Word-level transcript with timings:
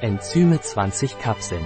Enzyme 0.00 0.60
20 0.60 1.20
Kapseln. 1.20 1.64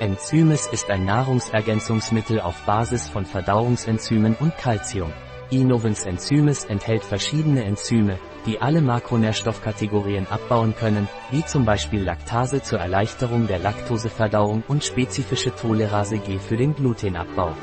Enzymes 0.00 0.66
ist 0.68 0.88
ein 0.90 1.04
Nahrungsergänzungsmittel 1.04 2.40
auf 2.40 2.62
Basis 2.62 3.08
von 3.08 3.26
Verdauungsenzymen 3.26 4.34
und 4.40 4.56
Calcium. 4.56 5.12
Innovens 5.50 6.06
Enzymes 6.06 6.64
enthält 6.64 7.04
verschiedene 7.04 7.64
Enzyme, 7.64 8.18
die 8.46 8.62
alle 8.62 8.80
Makronährstoffkategorien 8.80 10.28
abbauen 10.28 10.74
können, 10.74 11.08
wie 11.30 11.44
zum 11.44 11.66
Beispiel 11.66 12.02
Laktase 12.02 12.62
zur 12.62 12.78
Erleichterung 12.78 13.46
der 13.46 13.58
Laktoseverdauung 13.58 14.64
und 14.66 14.82
spezifische 14.82 15.54
Tolerase 15.54 16.18
G 16.18 16.38
für 16.38 16.56
den 16.56 16.74
Glutenabbau. 16.74 17.54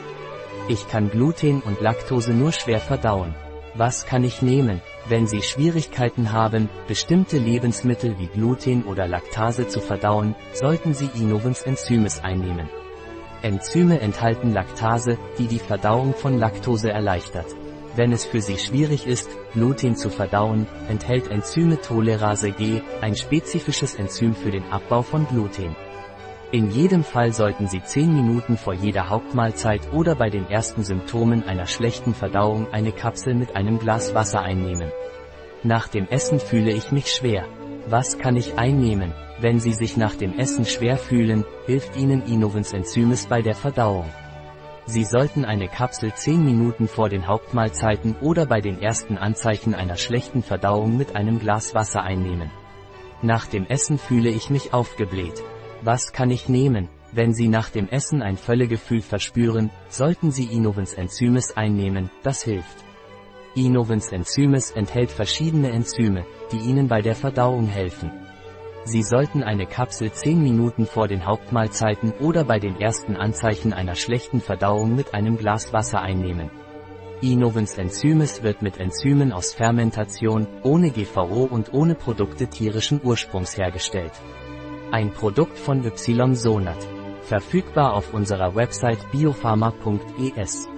Ich 0.70 0.88
kann 0.88 1.10
Gluten 1.10 1.62
und 1.62 1.82
Laktose 1.82 2.32
nur 2.32 2.52
schwer 2.52 2.80
verdauen. 2.80 3.34
Was 3.78 4.07
kann 4.07 4.23
ich 4.23 4.41
nehmen, 4.41 4.82
wenn 5.07 5.28
Sie 5.28 5.43
Schwierigkeiten 5.43 6.32
haben, 6.32 6.68
bestimmte 6.88 7.38
Lebensmittel 7.38 8.18
wie 8.18 8.25
Gluten 8.25 8.83
oder 8.83 9.07
Laktase 9.07 9.68
zu 9.68 9.82
verdauen, 9.82 10.33
sollten 10.52 10.96
Sie 10.96 11.11
Innovens 11.14 11.61
Enzymes 11.61 12.24
einnehmen. 12.24 12.68
Enzyme 13.43 14.02
enthalten 14.02 14.52
Laktase, 14.52 15.19
die 15.38 15.46
die 15.46 15.60
Verdauung 15.60 16.16
von 16.16 16.39
Laktose 16.39 16.89
erleichtert. 16.89 17.46
Wenn 17.96 18.11
es 18.11 18.25
für 18.25 18.42
Sie 18.42 18.57
schwierig 18.57 19.05
ist, 19.05 19.29
Gluten 19.54 19.96
zu 19.96 20.10
verdauen, 20.10 20.66
enthält 20.89 21.30
Enzyme 21.30 21.80
Tolerase 21.80 22.50
G, 22.54 22.82
ein 23.02 23.16
spezifisches 23.16 23.94
Enzym 23.94 24.33
für 24.33 24.50
den 24.50 24.64
Abbau 24.71 25.04
von 25.04 25.28
Gluten. 25.28 25.75
In 26.50 26.71
jedem 26.71 27.04
Fall 27.04 27.33
sollten 27.33 27.68
Sie 27.68 27.83
10 27.83 28.14
Minuten 28.14 28.55
vor 28.55 28.74
jeder 28.74 29.10
Hauptmahlzeit 29.10 29.92
oder 29.92 30.15
bei 30.15 30.29
den 30.29 30.50
ersten 30.50 30.82
Symptomen 30.86 31.43
einer 31.43 31.65
schlechten 31.65 32.14
Verdauung 32.14 32.72
eine 32.72 32.94
Kapsel 32.94 33.33
mit 33.33 33.58
einem 33.58 33.80
Glas 33.80 34.16
Wasser 34.16 34.44
einnehmen. 34.44 34.89
Nach 35.64 35.89
dem 35.89 36.08
Essen 36.08 36.39
fühle 36.39 36.72
ich 36.72 36.94
mich 36.94 37.08
schwer. 37.08 37.44
Was 37.89 38.17
kann 38.17 38.38
ich 38.38 38.58
einnehmen? 38.58 39.14
Wenn 39.41 39.59
Sie 39.59 39.73
sich 39.73 39.97
nach 39.97 40.16
dem 40.16 40.39
Essen 40.39 40.63
schwer 40.63 40.95
fühlen, 40.95 41.44
hilft 41.66 41.97
Ihnen 41.97 42.22
Innovens 42.22 42.72
Enzymes 42.72 43.25
bei 43.25 43.41
der 43.41 43.55
Verdauung. 43.55 44.09
Sie 44.85 45.03
sollten 45.03 45.44
eine 45.44 45.67
Kapsel 45.67 46.13
10 46.13 46.45
Minuten 46.45 46.88
vor 46.88 47.09
den 47.09 47.27
Hauptmahlzeiten 47.27 48.16
oder 48.22 48.45
bei 48.45 48.61
den 48.61 48.81
ersten 48.81 49.17
Anzeichen 49.17 49.75
einer 49.75 49.97
schlechten 49.97 50.44
Verdauung 50.44 50.95
mit 50.95 51.13
einem 51.13 51.39
Glas 51.39 51.75
Wasser 51.75 52.03
einnehmen. 52.03 52.50
Nach 53.22 53.47
dem 53.47 53.66
Essen 53.66 53.97
fühle 53.97 54.29
ich 54.29 54.50
mich 54.50 54.73
aufgebläht. 54.73 55.44
Was 55.88 56.11
kann 56.11 56.31
ich 56.31 56.49
nehmen? 56.49 56.89
Wenn 57.13 57.33
Sie 57.33 57.47
nach 57.47 57.69
dem 57.69 57.88
Essen 57.88 58.21
ein 58.21 58.35
Völlegefühl 58.35 58.99
verspüren, 58.99 59.69
sollten 59.88 60.31
Sie 60.31 60.44
Innovens 60.44 60.94
Enzymes 60.94 61.55
einnehmen, 61.55 62.11
das 62.23 62.44
hilft. 62.44 62.83
Innovens 63.55 64.11
Enzymes 64.11 64.71
enthält 64.71 65.11
verschiedene 65.11 65.71
Enzyme, 65.71 66.25
die 66.52 66.57
Ihnen 66.57 66.89
bei 66.89 67.02
der 67.02 67.16
Verdauung 67.16 67.67
helfen. 67.67 68.11
Sie 68.83 69.02
sollten 69.02 69.44
eine 69.44 69.66
Kapsel 69.66 70.11
10 70.11 70.44
Minuten 70.44 70.85
vor 70.85 71.07
den 71.07 71.25
Hauptmahlzeiten 71.25 72.11
oder 72.19 72.44
bei 72.44 72.59
den 72.59 72.81
ersten 72.81 73.16
Anzeichen 73.16 73.72
einer 73.72 73.95
schlechten 73.95 74.41
Verdauung 74.41 74.94
mit 74.94 75.13
einem 75.13 75.38
Glas 75.38 75.72
Wasser 75.72 76.01
einnehmen. 76.01 76.51
Innovens 77.22 77.77
Enzymes 77.77 78.44
wird 78.44 78.61
mit 78.61 78.77
Enzymen 78.77 79.31
aus 79.31 79.53
Fermentation, 79.53 80.47
ohne 80.63 80.91
GVO 80.91 81.45
und 81.45 81.73
ohne 81.73 81.95
Produkte 81.95 82.47
tierischen 82.47 82.99
Ursprungs 83.01 83.57
hergestellt. 83.57 84.11
Ein 84.89 85.11
Produkt 85.11 85.59
von 85.59 85.83
Ysonat. 85.83 86.88
Verfügbar 87.23 87.93
auf 87.93 88.13
unserer 88.13 88.55
Website 88.55 89.11
biopharma.es. 89.11 90.69